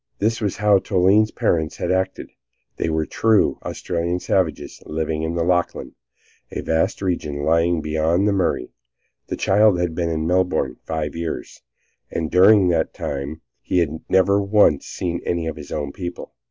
This 0.17 0.41
was 0.41 0.57
how 0.57 0.79
Toline's 0.79 1.29
parents 1.29 1.77
had 1.77 1.91
acted. 1.91 2.31
They 2.77 2.89
were 2.89 3.05
true 3.05 3.59
Australian 3.61 4.19
savages 4.19 4.81
living 4.87 5.21
in 5.21 5.35
the 5.35 5.43
Lachlan, 5.43 5.93
a 6.49 6.61
vast 6.61 7.03
region 7.03 7.43
lying 7.43 7.81
beyond 7.83 8.27
the 8.27 8.31
Murray. 8.33 8.71
The 9.27 9.37
child 9.37 9.79
had 9.79 9.93
been 9.93 10.09
in 10.09 10.25
Melbourne 10.25 10.77
five 10.87 11.15
years, 11.15 11.61
and 12.09 12.31
during 12.31 12.69
that 12.69 12.95
time 12.95 13.41
had 13.69 13.99
never 14.09 14.41
once 14.41 14.87
seen 14.87 15.21
any 15.23 15.45
of 15.45 15.55
his 15.55 15.71
own 15.71 15.91
people. 15.91 16.33